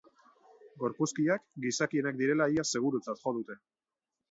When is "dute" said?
3.39-3.61